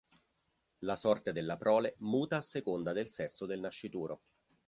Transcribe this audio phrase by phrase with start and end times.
[0.79, 4.23] La sorte della prole muta a seconda del sesso del nascituro.